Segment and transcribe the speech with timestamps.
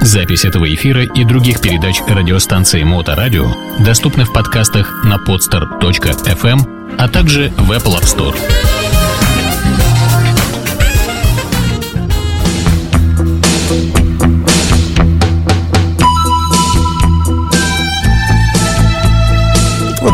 [0.00, 7.50] Запись этого эфира и других передач радиостанции Моторадио доступны в подкастах на podster.fm, а также
[7.56, 8.79] в Apple App Store.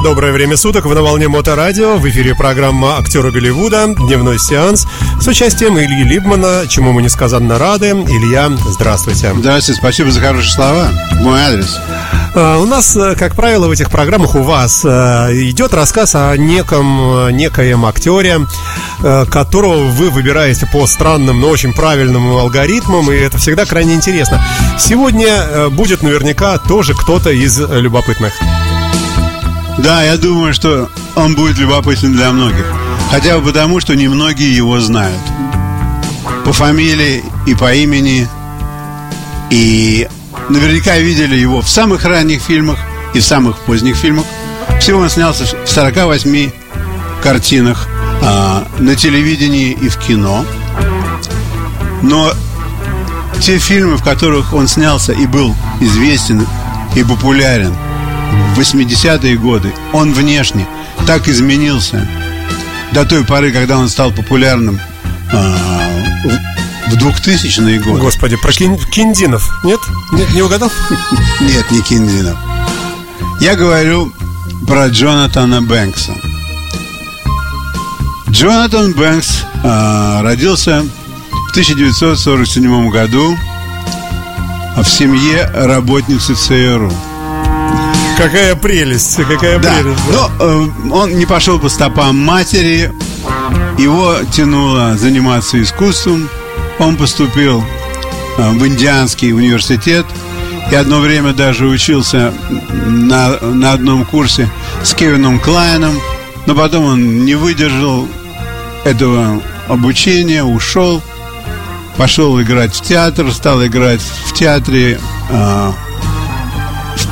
[0.07, 4.87] Доброе время суток, в Наволне Моторадио, в эфире программа «Актеры Голливуда», дневной сеанс
[5.21, 7.89] с участием Ильи Либмана, чему мы несказанно рады.
[7.89, 9.35] Илья, здравствуйте.
[9.37, 10.91] Здравствуйте, спасибо за хорошие слова.
[11.15, 11.77] Мой адрес.
[12.37, 14.89] А, у нас, э, как правило, в этих программах у вас э,
[15.51, 18.47] идет рассказ о неком, э, некоем актере,
[19.01, 24.41] которого вы выбираете по странным, но очень правильным алгоритмам, и это всегда крайне интересно.
[24.79, 28.33] Сегодня будет наверняка тоже кто-то из любопытных.
[29.79, 32.65] Да, я думаю, что он будет любопытен для многих.
[33.11, 35.21] Хотя бы потому, что немногие его знают.
[36.45, 38.27] По фамилии и по имени.
[39.51, 40.09] И
[40.49, 42.79] наверняка видели его в самых ранних фильмах
[43.15, 44.25] и в самых поздних фильмах.
[44.81, 46.51] Всего он снялся в 48
[47.23, 47.87] картинах
[48.23, 50.45] а, на телевидении и в кино.
[52.03, 52.33] Но
[53.41, 56.47] те фильмы, в которых он снялся и был известен
[56.95, 57.75] и популярен–
[58.55, 60.67] в 80-е годы он внешне
[61.07, 62.07] так изменился
[62.93, 64.81] до той поры, когда он стал популярным
[65.33, 65.57] а,
[66.89, 68.01] в 2000-е годы.
[68.01, 69.81] Господи, про Кин Киндинов, нет?
[70.13, 70.71] Нет, не угадал?
[71.41, 72.37] Нет, не Киндинов.
[73.41, 74.13] Я говорю
[74.67, 76.13] про Джонатана Бэнкса.
[78.31, 80.83] Джонатан Бэнкс а, родился
[81.49, 83.37] в 1947 году
[84.77, 86.93] в семье работницы ЦРУ.
[88.17, 89.75] Какая прелесть, какая да.
[89.75, 90.01] прелесть.
[90.11, 90.29] Да.
[90.39, 92.93] Но э, он не пошел по стопам матери,
[93.79, 96.29] его тянуло заниматься искусством.
[96.79, 97.63] Он поступил
[98.39, 100.07] э, в Индианский университет
[100.71, 102.33] и одно время даже учился
[102.87, 104.49] на, на одном курсе
[104.83, 105.95] с Кевином Клайном,
[106.47, 108.09] но потом он не выдержал
[108.85, 111.03] этого обучения, ушел,
[111.97, 114.99] пошел играть в театр, стал играть в театре
[115.31, 115.73] э,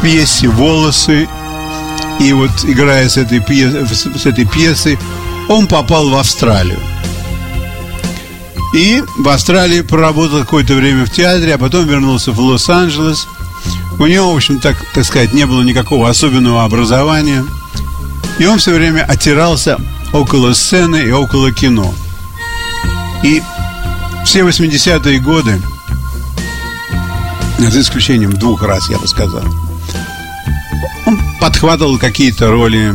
[0.05, 1.27] пьесе «Волосы».
[2.21, 4.99] И вот играя с этой, пьес, с этой пьесой,
[5.49, 6.79] он попал в Австралию.
[8.75, 13.27] И в Австралии проработал какое-то время в театре, а потом вернулся в Лос-Анджелес.
[13.99, 17.43] У него, в общем, так, так сказать, не было никакого особенного образования.
[18.39, 19.79] И он все время отирался
[20.13, 21.95] около сцены и около кино.
[23.23, 23.43] И
[24.27, 25.63] все 80-е годы,
[27.59, 29.45] за исключением двух раз, я бы сказал,
[31.44, 32.94] подхватывал какие-то роли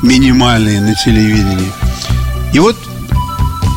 [0.00, 1.70] минимальные на телевидении.
[2.54, 2.74] И вот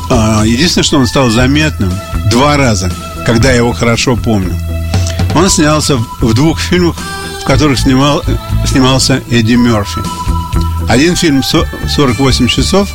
[0.09, 1.91] а, единственное, что он стал заметным
[2.31, 2.89] два раза,
[3.25, 4.57] когда я его хорошо помню.
[5.35, 6.95] Он снялся в двух фильмах,
[7.41, 8.23] в которых снимал,
[8.65, 9.99] снимался Эдди Мерфи.
[10.87, 12.87] Один фильм «48 часов»,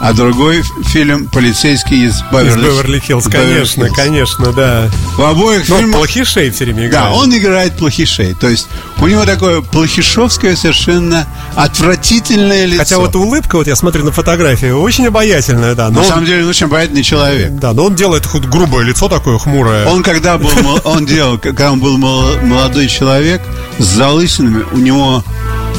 [0.00, 3.24] а другой фильм «Полицейский из Беверли, из Беверли Хиллз».
[3.24, 4.90] Конечно, Беверли конечно, да.
[5.16, 5.96] В обоих Но фильмах...
[5.96, 7.06] плохишей все время играет.
[7.06, 8.34] Да, он играет плохишей.
[8.34, 8.68] То есть
[8.98, 12.78] у него такое плохишовское совершенно отвратительное лицо.
[12.78, 15.88] Хотя вот улыбка, вот я смотрю на фотографии, очень обаятельная, да.
[15.88, 16.06] Но на он...
[16.06, 17.52] самом деле он очень обаятельный человек.
[17.52, 19.86] Да, но он делает хоть грубое лицо такое хмурое.
[19.86, 20.50] Он когда был,
[20.84, 23.40] он делал, когда он был молодой человек
[23.78, 25.24] с залысинами, у него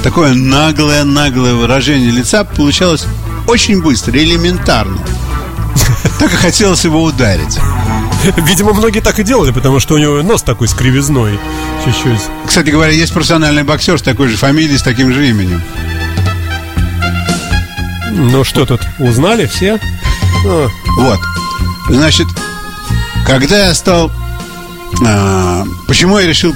[0.04, 3.06] такое наглое-наглое выражение лица получалось
[3.48, 5.00] очень быстро, элементарно.
[6.20, 7.60] Так и хотелось его ударить.
[8.38, 11.40] Видимо, многие так и делали, потому что у него нос такой с кривизной
[11.86, 12.22] чуть-чуть.
[12.46, 15.62] Кстати говоря, есть профессиональный боксер с такой же фамилией, с таким же именем.
[18.12, 19.80] Ну что тут, узнали все?
[20.46, 20.68] А.
[20.98, 21.20] Вот.
[21.90, 22.28] Значит,
[23.26, 24.12] когда я стал...
[25.06, 26.56] А, почему я решил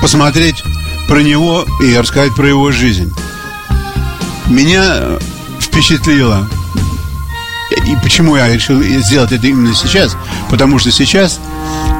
[0.00, 0.62] посмотреть
[1.08, 3.12] про него и рассказать про его жизнь?
[4.46, 5.18] Меня
[5.76, 6.48] впечатлило.
[7.86, 10.16] И почему я решил сделать это именно сейчас?
[10.48, 11.38] Потому что сейчас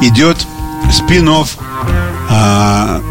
[0.00, 0.38] идет
[0.90, 1.28] спин
[2.30, 3.02] а,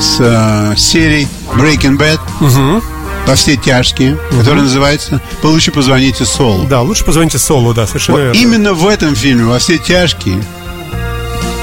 [0.00, 2.20] с а, серией Breaking Bad.
[2.40, 2.84] Угу.
[3.26, 4.38] Во все тяжкие, угу.
[4.38, 6.66] который называется «Лучше позвоните Солу».
[6.66, 8.38] Да, лучше позвоните Солу, да, совершенно вот верно.
[8.38, 10.42] Именно в этом фильме «Во все тяжкие»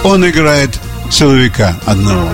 [0.04, 0.80] он играет
[1.10, 2.30] силовика одного.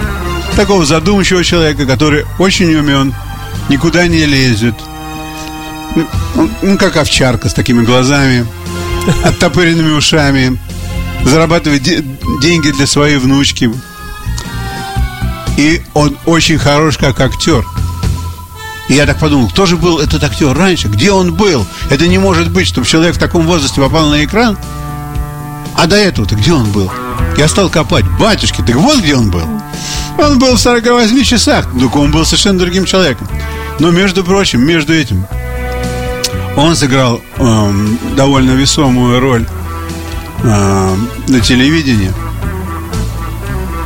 [0.56, 3.14] Такого задумчивого человека, который очень умен,
[3.70, 4.76] никуда не лезет–
[5.96, 8.46] ну, ну, как овчарка с такими глазами,
[9.24, 10.60] оттопыренными ушами,
[11.26, 12.04] зарабатывает де-
[12.42, 13.72] деньги для своей внучки.
[15.58, 17.66] И он очень хорош как актер.
[18.90, 20.88] И я так подумал, кто же был этот актер раньше?
[20.88, 21.66] Где он был?
[21.90, 24.58] Это не может быть, чтобы человек в таком возрасте попал на экран.
[25.78, 26.92] А до этого-то где он был?
[27.38, 28.06] Я стал копать.
[28.20, 29.48] Батюшки, так вот где он был.
[30.18, 31.68] Он был в 48 часах.
[31.80, 33.28] Только он был совершенно другим человеком.
[33.80, 35.26] Но, между прочим, между этим,
[36.58, 37.74] он сыграл э,
[38.16, 39.46] довольно весомую роль
[40.44, 40.96] э,
[41.28, 42.12] на телевидении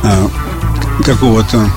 [0.02, 0.28] э,
[1.04, 1.70] какого-то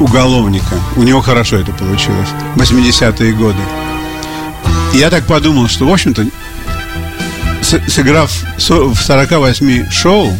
[0.00, 0.76] уголовника.
[0.96, 2.28] У него хорошо это получилось.
[2.56, 3.58] 80-е годы.
[4.92, 6.26] И я так подумал, что, в общем-то,
[7.62, 10.32] сыграв в 48 шоу,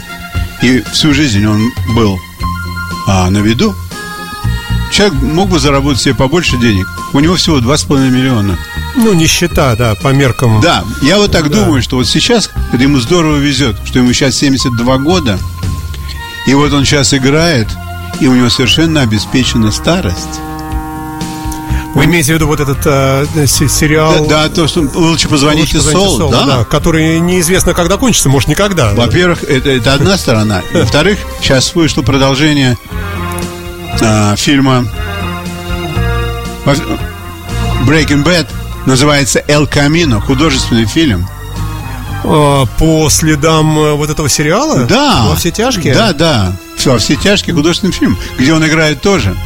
[0.62, 2.18] и всю жизнь он был
[3.06, 3.74] а, на виду,
[4.90, 6.86] человек мог бы заработать себе побольше денег.
[7.12, 8.58] У него всего 2,5 миллиона.
[8.96, 10.60] Ну, нищета, да, по меркам.
[10.60, 11.64] Да, я вот так да.
[11.64, 15.38] думаю, что вот сейчас это ему здорово везет, что ему сейчас 72 года,
[16.46, 17.68] и вот он сейчас играет,
[18.20, 20.40] и у него совершенно обеспечена старость.
[21.94, 24.26] Вы имеете в виду вот этот э, сериал?
[24.26, 26.44] Да, да, то, что лучше позвоните лучше Сол, Сол да?
[26.44, 26.64] да?
[26.64, 28.92] Который неизвестно, когда кончится, может, никогда.
[28.92, 30.62] Во-первых, это, это одна сторона.
[30.74, 32.76] Во-вторых, сейчас вышло продолжение
[33.98, 34.86] э, фильма
[37.86, 38.46] Breaking Bad.
[38.86, 41.28] Называется «Эл Камино», художественный фильм.
[42.24, 44.84] А, по следам э, вот этого сериала?
[44.84, 45.26] Да.
[45.28, 45.92] Во все тяжкие?
[45.92, 46.56] Да, да.
[46.84, 49.36] Во все тяжкие художественный фильм, где он играет тоже.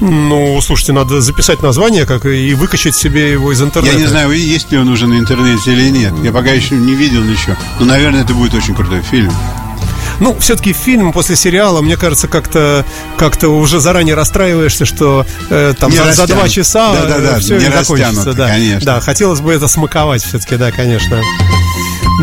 [0.00, 3.96] Ну, слушайте, надо записать название как и выкачать себе его из интернета.
[3.96, 6.12] Я не знаю, есть ли он уже на интернете или нет.
[6.24, 7.56] Я пока еще не видел ничего.
[7.78, 9.32] Но, наверное, это будет очень крутой фильм.
[10.22, 12.84] Ну, все-таки фильм после сериала, мне кажется, как-то
[13.16, 17.58] как-то уже заранее расстраиваешься, что э, там за, за два часа да, да, да, все
[17.58, 18.32] не, не закончится.
[18.32, 18.86] Да, конечно.
[18.86, 21.20] да, хотелось бы это смаковать все-таки, да, конечно.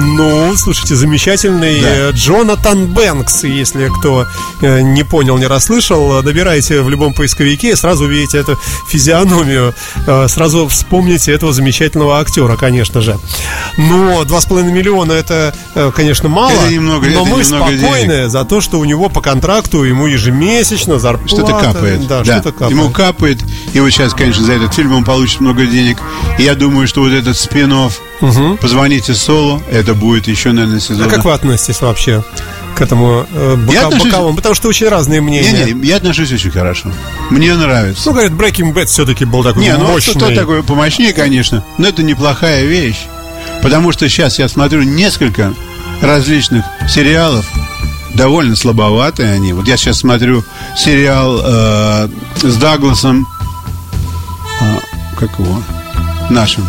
[0.01, 2.11] Ну, слушайте, замечательный да.
[2.11, 4.25] Джонатан Бэнкс, если кто
[4.61, 8.57] э, не понял, не расслышал, набирайте в любом поисковике, сразу увидите эту
[8.87, 9.73] физиономию,
[10.07, 13.19] э, сразу вспомните этого замечательного актера, конечно же.
[13.77, 18.29] Но 2,5 миллиона это, э, конечно, мало, это немного, но это мы спокойны денег.
[18.29, 21.27] за то, что у него по контракту ему ежемесячно зарплата.
[21.35, 22.07] Что-то капает.
[22.07, 22.39] Да, да.
[22.39, 22.71] что-то капает.
[22.71, 23.39] Ему капает,
[23.73, 25.97] и вот сейчас, конечно, за этот фильм он получит много денег.
[26.37, 27.69] И я думаю, что вот этот спин
[28.21, 28.57] угу.
[28.61, 31.07] «Позвоните Солу», это будет еще, наверное, сезон.
[31.07, 32.23] А как вы относитесь вообще
[32.75, 34.11] к этому э, бока, я отношусь...
[34.11, 34.35] боковому?
[34.35, 35.65] Потому что очень разные мнения.
[35.65, 36.91] Не, не, я отношусь очень хорошо.
[37.29, 38.03] Мне нравится.
[38.05, 40.13] Ну, говорят, Breaking Bad все-таки был такой не, мощный.
[40.15, 41.63] ну, что такое помощнее, конечно.
[41.77, 43.07] Но это неплохая вещь.
[43.61, 45.53] Потому что сейчас я смотрю несколько
[46.01, 47.45] различных сериалов,
[48.13, 49.53] довольно слабоватые они.
[49.53, 50.43] Вот я сейчас смотрю
[50.77, 52.09] сериал э,
[52.41, 53.27] с Дагласом,
[54.61, 54.79] э,
[55.17, 55.61] как его,
[56.29, 56.65] нашим,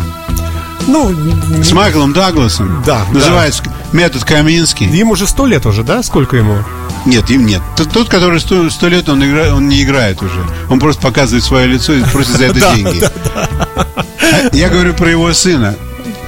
[0.91, 2.83] ну, с Майклом Дагласом.
[2.85, 3.05] Да.
[3.11, 3.71] Называется да.
[3.93, 4.87] «Метод Каминский».
[4.87, 6.03] Ему уже сто лет уже, да?
[6.03, 6.57] Сколько ему?
[7.05, 7.61] Нет, им нет.
[7.93, 10.45] Тот, который сто лет, он, играет, он не играет уже.
[10.69, 13.01] Он просто показывает свое лицо и просит за это деньги.
[13.33, 15.75] А я говорю про его сына,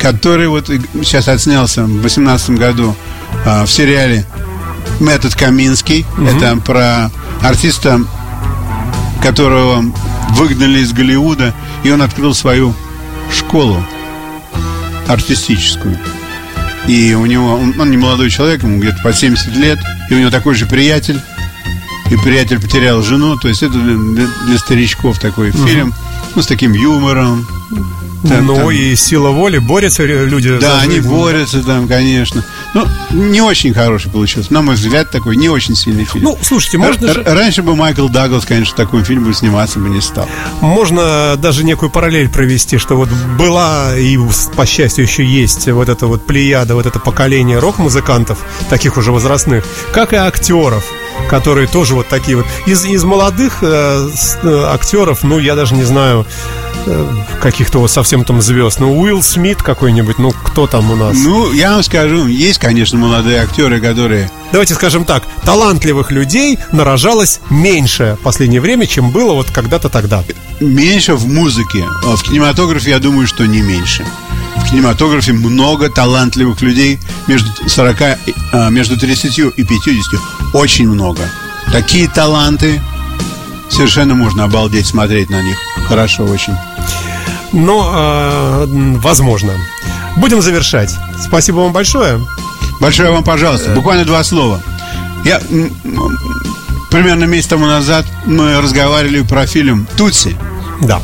[0.02, 2.96] который вот сейчас отснялся в 18 году
[3.46, 4.26] а, в сериале
[5.00, 6.06] «Метод Каминский».
[6.28, 7.12] Это про
[7.42, 8.02] артиста,
[9.22, 9.84] которого
[10.32, 12.74] выгнали из Голливуда, и он открыл свою
[13.32, 13.84] школу
[15.08, 15.98] артистическую.
[16.88, 19.80] И у него, он, он не молодой человек, ему где-то по 70 лет,
[20.10, 21.20] и у него такой же приятель,
[22.12, 25.66] и приятель потерял жену, то есть это для, для старичков такой угу.
[25.66, 25.94] фильм,
[26.36, 27.48] ну, с таким юмором.
[28.28, 28.72] Там, ну там.
[28.72, 30.58] и сила воли, борются люди.
[30.60, 32.44] Да, они борются там, конечно.
[32.74, 34.54] Ну, не очень хороший получился.
[34.54, 36.24] На мой взгляд, такой не очень сильный фильм.
[36.24, 37.24] Ну, слушайте, можно Р- же...
[37.24, 40.28] Раньше бы Майкл Даглас, конечно, в таком фильме бы сниматься бы не стал.
[40.62, 44.18] Можно даже некую параллель провести, что вот была и,
[44.56, 48.40] по счастью, еще есть вот эта вот плеяда, вот это поколение рок-музыкантов,
[48.70, 50.84] таких уже возрастных, как и актеров
[51.30, 52.46] которые тоже вот такие вот.
[52.66, 54.10] Из, из молодых э,
[54.44, 56.26] э, актеров, ну, я даже не знаю,
[57.42, 58.80] каких-то вот совсем там звезд.
[58.80, 61.18] Ну, Уилл Смит какой-нибудь, ну, кто там у нас?
[61.18, 64.30] Ну, я вам скажу, есть, конечно, молодые актеры, которые...
[64.52, 70.24] Давайте скажем так, талантливых людей нарожалось меньше в последнее время, чем было вот когда-то тогда.
[70.60, 71.86] Меньше в музыке.
[72.06, 74.06] А в кинематографе, я думаю, что не меньше
[74.64, 78.02] в кинематографе много талантливых людей между 40,
[78.52, 80.20] а, между 30 и 50.
[80.54, 81.22] Очень много.
[81.72, 82.82] Такие таланты
[83.70, 85.58] совершенно можно обалдеть смотреть на них.
[85.88, 86.54] Хорошо очень.
[87.54, 88.66] Но, э,
[88.98, 89.54] возможно.
[90.18, 90.94] Будем завершать.
[91.24, 92.20] Спасибо вам большое.
[92.80, 93.74] Большое вам, пожалуйста.
[93.74, 94.62] Буквально два слова.
[95.24, 95.40] Я
[96.92, 100.36] примерно месяц тому назад мы разговаривали про фильм Тутси.
[100.82, 101.00] Да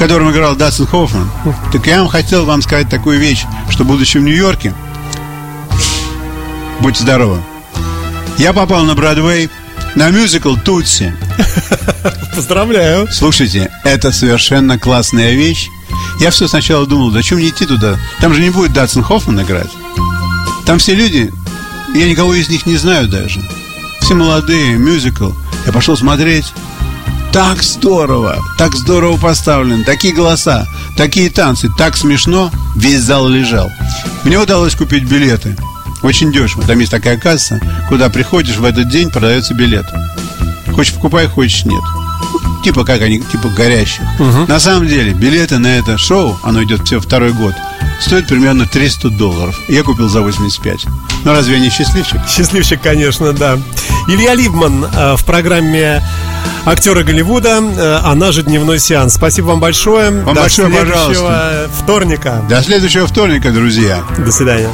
[0.00, 1.30] котором играл Дастин Хоффман.
[1.72, 4.72] Так я вам хотел вам сказать такую вещь, что будучи в Нью-Йорке,
[6.80, 7.36] будьте здоровы,
[8.38, 9.50] я попал на Бродвей
[9.94, 11.14] на мюзикл Тутси.
[12.34, 13.08] Поздравляю.
[13.12, 15.68] Слушайте, это совершенно классная вещь.
[16.20, 17.98] Я все сначала думал, зачем мне идти туда?
[18.20, 19.70] Там же не будет Датсон Хоффман играть.
[20.66, 21.32] Там все люди,
[21.94, 23.40] я никого из них не знаю даже.
[24.00, 25.30] Все молодые, мюзикл.
[25.66, 26.52] Я пошел смотреть.
[27.32, 30.66] Так здорово, так здорово поставлен, такие голоса,
[30.96, 33.70] такие танцы, так смешно, весь зал лежал.
[34.24, 35.56] Мне удалось купить билеты.
[36.02, 36.64] Очень дешево.
[36.66, 39.86] Там есть такая касса, куда приходишь в этот день, продается билет.
[40.74, 41.82] Хочешь покупай, хочешь нет.
[42.64, 44.02] Типа как они, типа горящих.
[44.18, 44.46] Угу.
[44.46, 47.54] На самом деле, билеты на это шоу, оно идет все второй год,
[48.00, 49.58] стоит примерно 300 долларов.
[49.68, 50.86] Я купил за 85.
[51.24, 52.20] Ну разве я не счастливчик?
[52.28, 53.58] Счастливчик, конечно, да.
[54.08, 56.02] Илья Либман э, в программе
[56.66, 59.14] актеры Голливуда, э, она же дневной сеанс.
[59.14, 60.10] Спасибо вам большое.
[60.10, 61.70] Вам До большое, следующего пожалуйста.
[61.82, 62.44] вторника.
[62.48, 64.02] До следующего вторника, друзья.
[64.18, 64.70] До свидания.